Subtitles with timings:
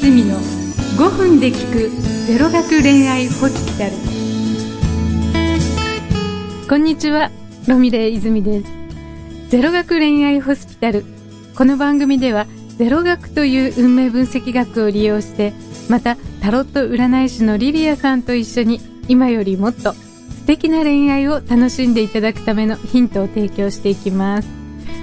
[0.00, 0.38] 泉の
[0.96, 1.90] 5分で聞く
[2.26, 3.92] ゼロ学恋愛ホスピタル。
[6.66, 7.30] こんにちは
[7.68, 8.72] ロミレイ泉です。
[9.50, 11.04] ゼロ学恋愛ホスピタル。
[11.54, 12.46] この番組では
[12.78, 15.52] ゼロ学という運命分析学を利用して
[15.90, 24.48] またタロット占い師のリリアさんと一緒に今よりもっと素敵な恋愛を楽しんでいただくためのヒントを提供していきます。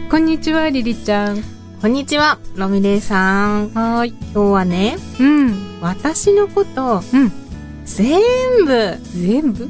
[0.09, 1.56] こんにちはリリちゃん。
[1.79, 3.69] こんにちは、ロミレイさん。
[3.69, 4.09] はーい。
[4.33, 5.79] 今日はね、うん。
[5.79, 7.31] 私のこと、うん。
[7.85, 8.19] 全
[8.65, 9.65] 部全部？
[9.65, 9.69] 好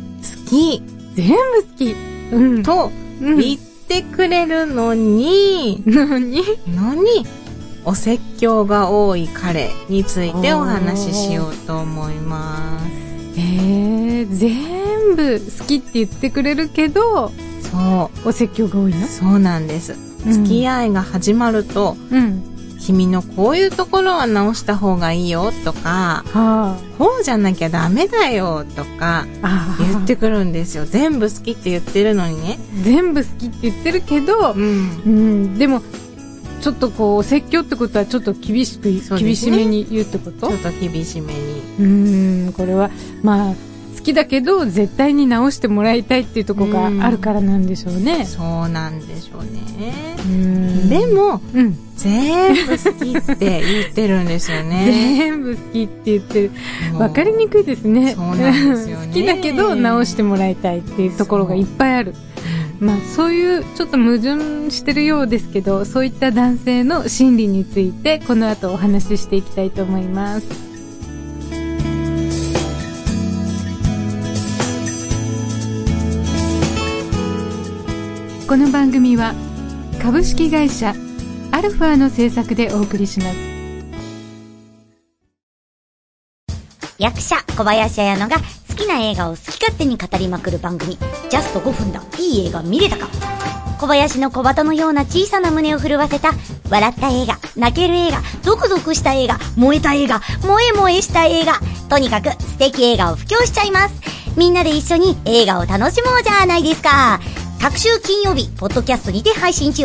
[0.50, 0.82] き。
[1.16, 1.96] 全部好き。
[2.32, 2.64] うん。
[2.64, 3.38] とうん。
[3.40, 6.44] 言ってくれるのに、何？
[6.68, 7.26] のに、
[7.84, 12.86] お説教が多い彼についてお話ししようと思います。
[13.38, 19.06] えー、全部好きって言ってくれるけどそお説教が多いの？
[19.06, 20.06] う、そうなんです。
[20.28, 30.86] うん付き合いが始まると、うん君のこういうところは直した方がいいよとか、はこうじゃなきゃダメだよとか、ああ言ってくるんですよ。
[30.86, 32.59] 全部好きって言ってるのにね。
[32.84, 34.58] 全部好きって言ってるけど、ん。
[34.58, 35.81] うん、でも
[36.62, 40.47] ちょっとこうお説教ってことはちょっと厳しく、ね厳しめに言うってこと？
[40.47, 41.62] ちょっと厳しめに。
[41.80, 42.91] うんこれは
[43.23, 43.53] まあ
[43.98, 48.26] 好きだけど絶対に直してもらいたいっていうところがあるからなんでしょうね。
[48.26, 50.16] そうなんでしょうね。
[50.26, 50.90] うん。
[50.90, 51.78] でも、うん。
[51.95, 54.86] 全部好きって言ってるんですよね。
[55.18, 56.52] 全部好きって言ってる。
[56.94, 58.14] 分かりにくいですね。
[58.14, 59.08] そうなんですよね。
[59.08, 62.14] 好きだけど直してもらいたいっていうところがいっぱいある。
[62.80, 70.77] まあそういうちょっと矛盾してるようですけどそういった男性の心理についてこの後お話ししていきたいと思います
[78.48, 79.36] この番組は
[80.02, 80.95] 株式会社
[81.52, 83.38] アルファの制作でお送りします。
[86.97, 88.38] 役者小林彩乃が
[88.69, 90.97] 好きな映画を好き勝手に語りまくる番組
[91.30, 92.02] 「ジャスト5分だ。
[92.18, 93.09] いい映画見れたか」
[93.81, 96.31] 小林の小鳩のような小さな胸を震わせた
[96.69, 101.59] 笑った映画泣ける映画ゾクゾクした映画燃えた映画萌え萌えした映画。
[101.90, 103.96] とにかく素敵映画を布教しちゃいます。
[104.38, 107.19] みんなで一緒に映画を楽しもうじゃないですか。
[107.62, 109.84] 各週金曜日ポッドキャストにて配信中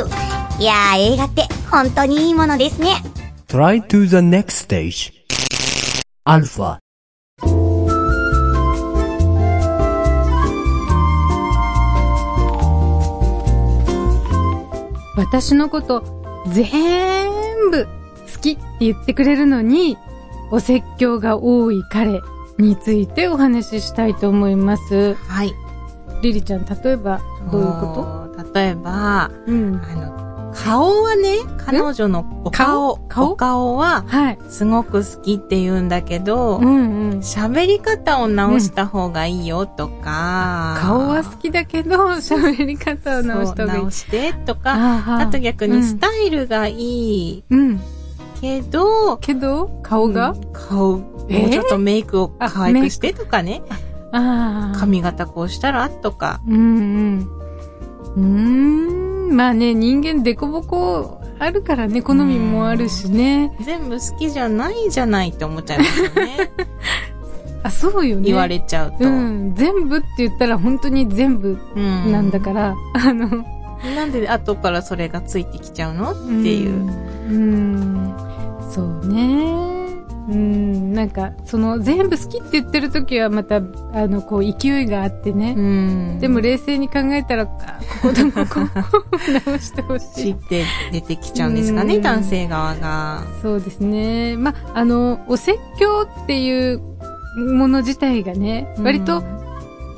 [0.58, 2.88] いやー映画って本当にいいものですね
[3.48, 5.12] Try to the next stage.
[6.24, 6.78] Alpha.
[15.16, 16.02] 私のこと
[16.48, 19.98] 全部好きって言ってくれるのに
[20.50, 22.20] お説教が多い彼
[22.58, 25.52] についてお話ししたいと思いますはい。
[26.22, 27.20] リリちゃん例えば
[27.50, 28.52] どういうこと？
[28.54, 29.80] 例えば、とうん。
[29.82, 33.32] あの、顔はね、彼女のお顔、顔？
[33.32, 34.38] お顔は、はい。
[34.48, 37.18] すごく好きって言うんだけど、うんうん。
[37.20, 43.80] 喋り方を直した方がいいよとか、顔は好きだけど喋り方を直した方がいい。
[43.82, 47.44] 直してとか、ああと逆にスタイルがいい。
[47.50, 47.80] うん、うん
[48.40, 50.52] けど、けど顔が、うん。
[50.52, 57.28] 顔、もうえーちょっとメイクを可愛くしてとかね、ああ髪型こうしたらとか、うんうん。
[58.16, 59.36] うーん。
[59.36, 63.56] まあね人間デコボコあるからね好みもあるしね。
[63.60, 66.52] 全部好きじゃないじゃないって思っちゃいますよね。
[67.64, 68.22] あそうよね。
[68.24, 69.04] 言われちゃうと。
[69.04, 72.12] うん、全部って言ったら本当に全部うん。
[72.12, 73.28] なんだから、 あの、
[73.94, 76.70] なんで後からそれがついてきちゃうのっていう。
[77.30, 77.34] うん。
[77.34, 78.14] うん。
[78.70, 79.71] そうね。
[80.28, 83.60] うん、なんか、その、全部好きって言ってる時はまた、あ
[84.06, 85.54] の、こう、勢いがあってね。
[85.56, 88.60] うんでも冷静に考えたら、あこことここ
[89.46, 90.22] 直してほしい。
[90.22, 93.24] 知って出てきちゃうんですかね、うん男性側が。
[93.42, 94.36] そうですね。
[94.36, 96.80] まあ、あの、お説教っていう
[97.36, 99.22] もの自体がね、割と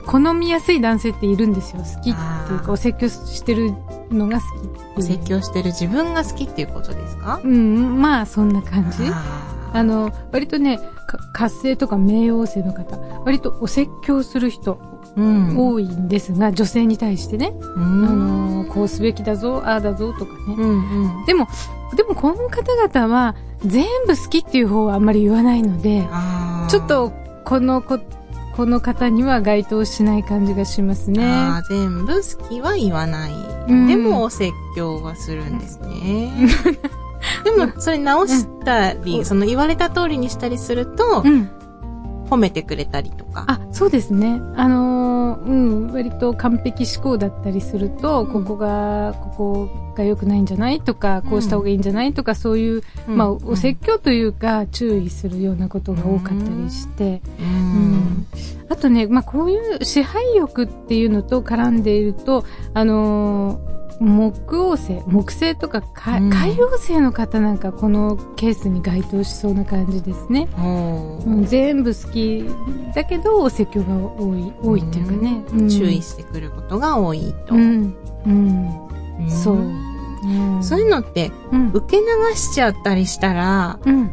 [0.06, 1.82] 好みやすい男性っているんですよ。
[1.82, 2.14] 好きっ
[2.46, 3.72] ていうか、お説教してる
[4.10, 4.74] のが好き。
[4.96, 8.98] お説教してる自分が好きっていうことですかうん、まあ、そんな感じ。
[9.74, 15.22] ああの、割とね、か活性とか冥王星の方、割とお説教する人ーう
[15.54, 15.56] ん。
[15.72, 18.64] 多いんですが、女性に対してね、うあん。
[18.66, 20.54] の、こうすべきだぞ、ああだぞとかね。
[20.56, 21.24] うんうん。
[21.26, 21.46] でも、
[21.96, 23.34] でもこの方々は、
[23.64, 26.06] 全部好きっていう方はあんまり言わないので、
[26.68, 27.12] ちょっと、
[27.44, 27.98] このこ、
[28.56, 31.24] この方には該当しない感じがしますね。
[31.26, 33.32] あー全部好きは言わない。
[33.68, 36.30] うんでもお説教はするんですね。
[37.44, 41.50] でも、それ直したり、うんその言われた通りにしたりすると、うん。
[42.30, 43.44] 褒めてくれたりとか。
[43.46, 44.40] あ、そうですね。
[44.56, 58.26] あのーうん、割割と完璧思考だったりすると、ここが、ここが良くないんじゃないとか、こうした方がいいんじゃないとか、そういう、まあ、お説教というか、注意するようなことが多かったりして、ううんん。
[58.68, 70.48] あとね、まあ、こういう支配欲っていうのと絡んでいると、あのー木王星、木星とかかうん海王星の方なんかこのケースに該当しそうな感じですね。
[71.26, 72.44] うん、全部好き
[72.94, 75.44] だけどお説教が多い、多いっていうかね。
[75.52, 77.54] うん注意してくることが多いと。
[77.54, 77.94] うん。
[79.28, 79.56] そう。
[79.56, 79.84] うん
[80.62, 81.70] そういうのって、うん。
[81.72, 82.04] 受け流
[82.34, 84.10] しちゃったりしたら、うん。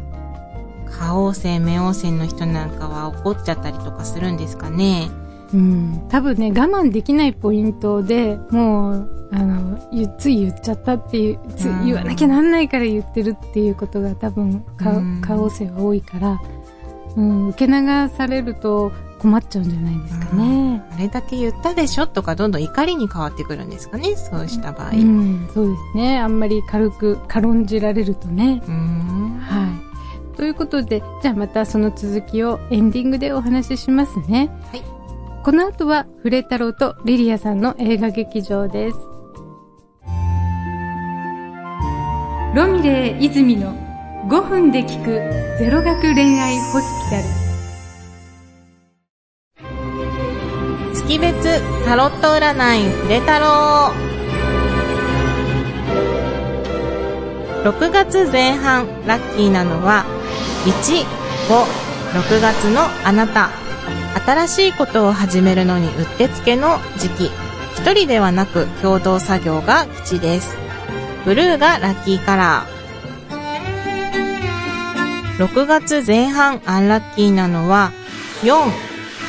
[0.90, 5.10] 下王星、冥王星の人なんかは怒っちゃったりとかするんですかね。
[5.54, 6.06] うん。
[6.10, 16.40] 多分ね、我慢できないポイントで、もう、あの、ゆつい言っちゃったっていう、つうん言わなきゃなんないから言ってるっていうことが多分、可能性は多いから、
[17.16, 20.82] うん、受け流されると困っちゃうんじゃないですかね。
[20.94, 24.16] あれだけ言ったでしょとか、どんどん怒りに変わってくるんですかね。
[24.16, 24.90] そうした場合。
[24.90, 26.18] ううんん、そうですね。
[26.18, 28.62] あんまり軽く、軽んじられるとね。
[29.40, 29.68] は
[30.34, 30.36] い。
[30.36, 34.50] ということで、じゃあまたその続きをエンディングでお話ししますね。
[34.70, 34.82] はい。
[35.44, 39.11] この後は、フレ太郎とリリアさんの映画劇場です。
[42.54, 43.72] ロミレイ泉の
[44.28, 45.06] 5分で聞く
[45.58, 47.24] ゼロ学恋愛ホスピタル。
[50.94, 57.72] 月別タロット占いフレタロー。
[57.72, 60.04] 6月前半、ラッキーなのは、
[60.66, 61.06] 1、
[61.48, 61.64] 5、
[62.20, 63.48] 6月のあなた。
[64.26, 67.30] 新しいことを始めるのにうってつけの時期。
[67.76, 70.61] 一人ではなく共同作業が吉です。
[71.24, 75.46] ブルーがラッキーカラー。
[75.46, 77.92] 6月前半アンラッキーなのは、
[78.42, 78.54] 4、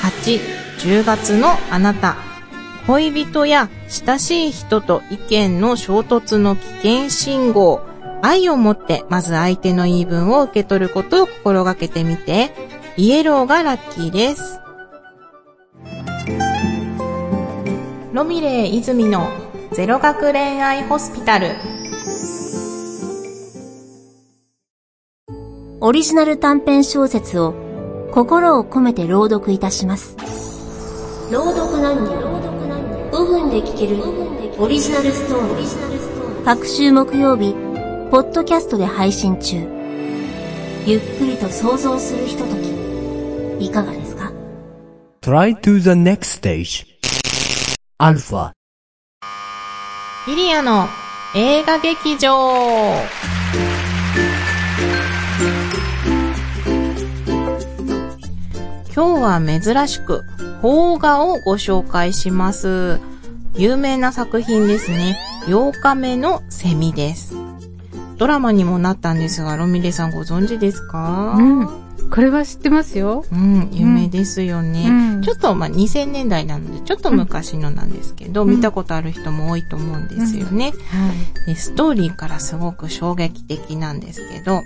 [0.01, 0.39] 8、
[0.79, 2.17] 10月のあなた。
[2.87, 7.81] 恋人や親しい人と意見の衝突の危険信号。
[8.21, 12.51] 愛を持ってまず相手の言い分を受け取ることを心がけてみて。
[12.95, 14.59] イエローがラッキーです。
[18.13, 19.29] ロミレイ泉の
[19.71, 21.72] ゼロ学恋愛ホスピタル。
[25.85, 27.53] オリジナル短編小説を
[28.13, 30.15] 心を込めて朗読いたします。
[31.29, 32.13] 朗読何人
[33.11, 34.01] 5分で聞ける
[34.57, 36.45] オリジナルストーリー。
[36.45, 37.53] 各週木曜日、
[38.11, 39.57] ポッドキャストで配信中。
[40.85, 42.55] ゆっくりと想像するひとと
[43.59, 44.31] き、いかがですか
[45.21, 46.85] ？Try to the next stage.
[47.99, 48.53] Alpha.
[50.27, 50.87] リリアの
[51.35, 52.93] 映画劇場。
[58.95, 60.23] 今日は珍しく、
[60.61, 62.99] 邦画をご紹介します。
[63.55, 65.17] 有名な作品ですね。
[65.47, 67.35] 8日目のセミです。
[68.17, 71.35] ドラマにもなったんですが、ロミレさんご存知ですか？
[71.37, 71.67] うん。
[72.11, 73.25] これは知ってますよ。
[73.31, 74.85] うん、有名ですよね。
[74.87, 80.65] うんちょっと、まあ、2000年代なので、ちょっと昔のなんですけど、うん見たことある人も多いと思うんですよね。
[80.65, 80.73] はい。
[81.47, 84.61] で、ストーリーからすごく衝撃的なんですけど、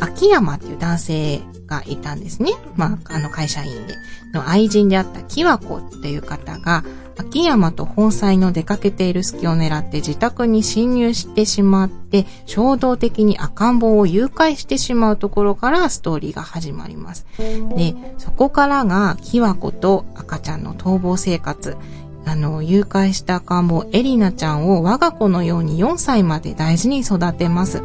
[0.00, 2.52] 秋山っていう男性がいたんですね。
[2.76, 3.94] まあ、あの会社員で。
[4.36, 6.84] の愛人であった木和子っていう方が、
[7.18, 17.26] 秋山と本妻の出かけている隙を狙って自宅に侵入してしまって、衝動的に赤ん坊を誘拐してしまうところからストーリーが始まります。
[17.38, 21.76] で、そこからが木和子と赤ちゃんの逃亡生活。
[22.26, 27.82] あの、誘拐した赤ん坊エリナちゃんを我が子のように4歳まで大事に育てます。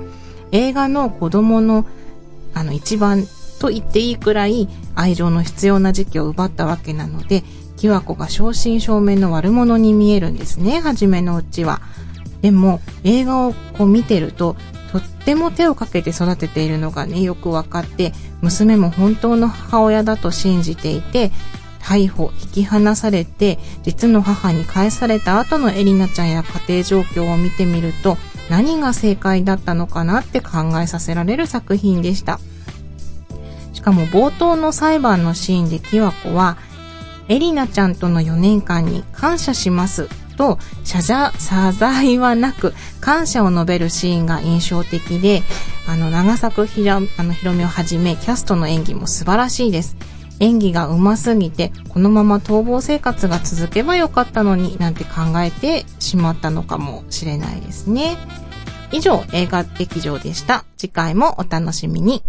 [0.52, 1.86] 映画の子供の、
[2.54, 3.26] あの、一番
[3.60, 7.44] と言っていいくらい愛情の必要な時期を奪ったわけなので、
[7.78, 11.82] キワコが正真正銘の悪者に見えるんですね、初めのうちは。
[12.42, 14.56] でも、映画をこう見てると、
[14.92, 21.32] とっても手をかけて育てているのがね、よくわかって、娘も本当の母親だと信じていて、
[21.82, 28.18] 逮捕、引き離されて、実の母に返された後のエリナちゃんや家庭状況を見てみると、
[28.52, 32.38] 何が正解だったのかなって考えさせられる作品でした。
[33.72, 36.58] しかも冒頭の裁判のシーンでキワコは、
[37.30, 45.44] エリナちゃんとの4年間に感謝しますと、謝罪、謝罪はなく、感謝を述べるシーンが印象的で、
[45.88, 49.96] あの、長作ひら、あの、ひろみをはじめ、キャストの演技も素晴らしいです。
[50.42, 58.18] 演技が上手すぎて、このまま逃亡生活が続けばよかったのになんて考えてしまったのかもしれないですね。
[58.92, 60.66] 以上、映画劇場でした。
[60.78, 62.24] 次回もお楽しみに。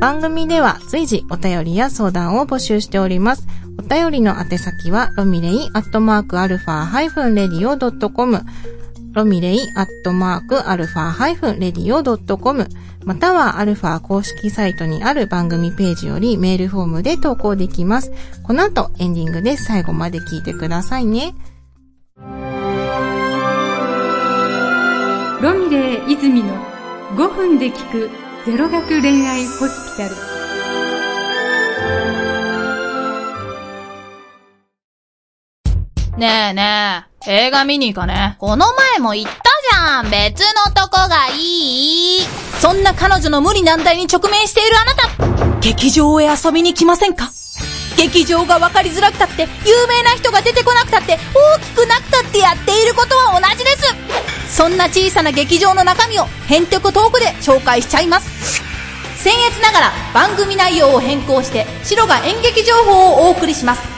[0.00, 3.46] 番組では随時お便りや相談を募集しております。
[3.78, 8.44] お便りの宛先は、ロミレイアットマークアルファハイフンレディオドットコム、
[9.14, 12.68] ロミレイアットマークアルファハイフンレディオドットコム、
[13.04, 18.10] またはアルファ公式サイトにある番組ページよりメールフォームで投稿できます。
[18.42, 19.56] この後エンディングで。
[19.56, 21.32] 最後まで聞いてくださいね。
[22.16, 22.24] ロ
[25.54, 26.52] ミレー泉の
[27.16, 28.10] 5分で聞く
[28.44, 30.33] ゼロ学恋愛ホスピタル。
[36.16, 38.36] ねえねえ、映画見に行かね？
[38.38, 40.10] この前も言ったじゃん。
[40.10, 42.20] 別のとこがいい。
[42.60, 45.58] そんな彼女の無理難題に直面しているあなた。
[45.58, 47.32] 劇場へ遊びに来ませんか？
[47.96, 54.56] 劇場が分かりづらくたって、有名な人が出てこなくたって、大きくなくたってやっていることは同じです。
[54.56, 58.62] そんな小さな劇場の中身を、ヘンテコトークで紹介しちゃいます。
[59.24, 63.93] 僭越ながら番組内容を変更して、白が演劇情報をお送りします。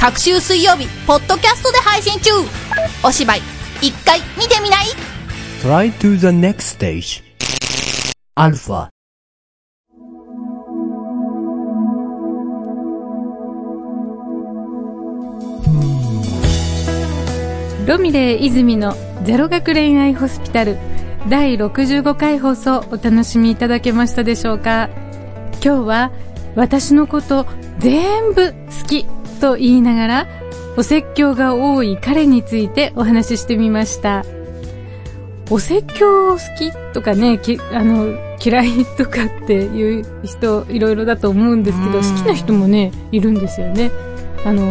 [0.00, 2.30] 各週水曜日、ポッドキャストで配信中
[3.04, 3.40] お芝居、
[3.82, 4.86] 一回見てみない
[5.62, 7.22] ？Try to the next stage.
[8.34, 8.88] Alpha.
[17.86, 20.78] ロミレー泉のゼロ学恋愛ホスピタル
[21.28, 24.88] 第65回放送お楽しみいただけましたでしょうか？
[25.62, 26.12] 今日は
[26.54, 27.46] 私のこと
[27.78, 29.04] 全部好き
[29.40, 30.28] と言いながら
[30.76, 34.24] お説教が多い彼についてお話ししてみました。
[35.50, 42.04] お説教好きとかねきあの嫌いとかっていう人いろいろだと思うんですけどうん。
[42.04, 43.90] 好きな人もねいるんですよね。
[44.44, 44.62] あの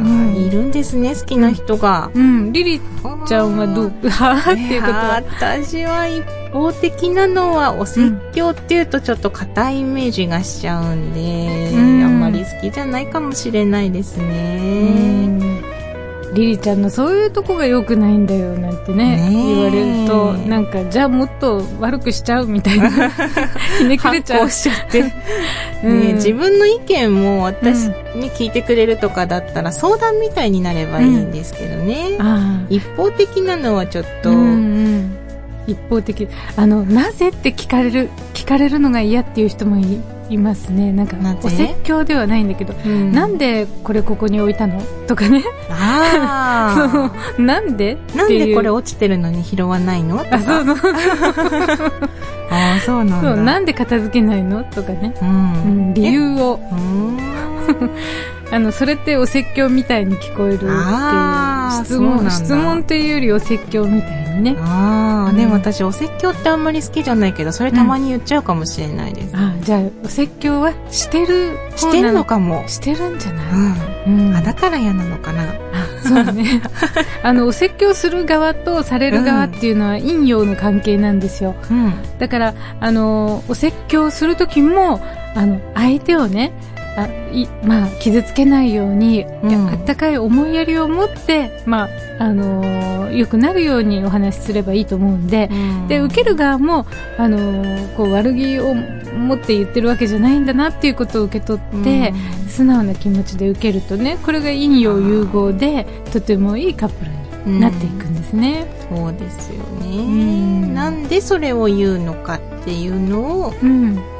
[0.00, 0.34] うん。
[0.34, 2.10] いるんですね、好きな人が。
[2.14, 2.52] うん。
[2.52, 2.80] リリ
[3.26, 5.22] ちゃんはどう はあっていうことは。
[5.22, 11.95] 私は一方的なのはお説教っていうとちょっと硬いイメージがしちゃうんで、うん
[12.30, 15.26] まり好きじゃないかもしれないですうね。
[15.26, 15.56] ん。
[16.34, 22.90] リリちゃんのそういうとこが良くないんだよなんてね言われるとなんかじゃあもっと悪くしちゃうみたいな。
[23.78, 24.40] ひねくれちゃう。
[24.42, 25.04] 発しちゃって。
[25.84, 26.00] うん。
[26.00, 32.16] ね、自分の意見も私に聞いてくれるとかだったら相談みたいになればいいんですけどね。
[32.18, 32.66] ああ。
[32.68, 35.16] 一方的なのはちょっと、うんうん。
[35.66, 36.28] 一方的。
[36.56, 40.92] あのなぜって聞かれる聞かれるのが嫌っていう人もいいますね。
[40.92, 43.12] なんかお説教ではないんだけど、うん。
[43.12, 44.80] なんでこれここに置いたの？
[45.06, 45.42] とかね。
[45.70, 47.46] あ そう。
[47.46, 47.98] なんで？
[48.14, 48.16] あ。
[48.16, 50.18] なんでこれ落ちてるのに拾わないの？
[50.18, 50.36] とか。
[50.36, 50.76] あそうそう。
[52.50, 53.34] ああ、そうなんだ。
[53.34, 53.44] そう。
[53.44, 54.64] なんで片付けないの？
[54.64, 55.24] とかね、う。
[55.24, 56.60] うんん、理由を。
[58.52, 60.72] あのそれってお説教みたいに聞こえるっていう
[61.84, 69.36] 質問質問っていうよりお説教みたいにねああ、うんでも私お説教ってあんまり好きじゃないけど、それたまに言っちゃうかもしれないです。
[69.36, 72.66] あじゃあお説教はしてる方してるなのかも。
[72.68, 73.52] してるんじゃない、
[74.06, 74.28] うん。
[74.28, 75.42] うんあ、だから嫌なのかな？
[75.42, 75.56] あ
[76.02, 76.62] そうね
[77.22, 81.92] あのお説教する側とされる側っていうのは陰陽の関係なんですようん。
[82.18, 85.00] だからあのお説教する時も
[85.34, 86.52] あの相手をね
[86.96, 89.68] あいまあ、傷つけないように、うん。
[89.68, 91.88] あったかい思いやりを持って、まあ
[92.18, 95.50] あの良くなるようにお話しすればいいと思うんで、
[95.88, 96.86] で受ける側も、
[97.18, 102.14] あのこう悪気を持って言ってるわけじゃないんだなっていうことを受け取って、
[102.48, 108.66] 素直な気持ちで受けるとねこれが陰陽融合でとてもいいカップルになっていくんですね。
[108.88, 110.04] そうですよね。
[110.04, 110.74] ん。
[110.74, 114.16] なんでそれを言うのかっていうのをうん。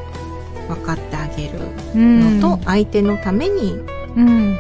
[0.67, 1.06] 分かってあ
[1.37, 1.59] げる
[1.95, 2.41] うん。
[2.41, 3.73] のと、相手のために
[4.17, 4.59] うん。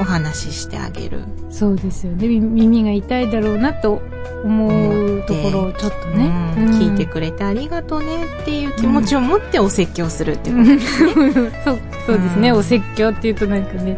[0.00, 1.20] お話ししてあげる。
[1.50, 2.26] そうですよね。
[2.26, 4.02] み耳が痛いだろうなと
[4.44, 6.74] 思うところをちょっとね、うんうん。
[6.80, 11.52] 聞いてくれてありがとうねっていう気持ちを持ってお説教するっていうことうん。
[11.64, 12.58] そうそうですね、うん。
[12.58, 13.96] お説教っていうとなんかね、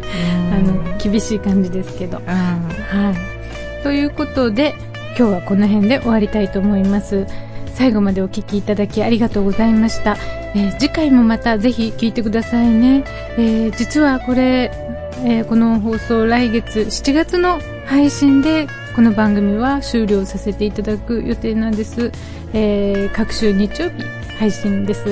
[0.53, 2.19] あの厳しい感じですけど。
[2.19, 2.25] うん。
[2.25, 3.83] はい。
[3.83, 4.75] ということで、
[5.17, 7.25] 今日はこの辺で終わりたいと思います。
[7.73, 10.17] 最後までお聞きいただきありがとうございました。
[10.55, 13.03] えー次回もまたぜひ聞いてくださいね。
[13.37, 14.71] えー実はこれ、
[15.23, 22.11] えーこの放送来月7月の配信でこの番組は終了させていただく予定なんです。
[22.53, 24.03] えー各週日曜日
[24.39, 25.03] 配信です。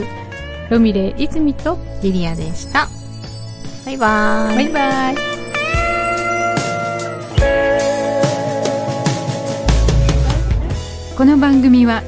[0.70, 2.88] ロミレイ泉とリリアでした。
[3.86, 4.56] バイバーイ。
[4.56, 5.16] バイバイ。
[11.18, 12.04] この番組は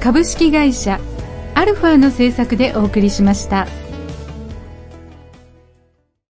[0.00, 0.98] 株式会社
[1.54, 3.66] アルファの制作でお送りしました。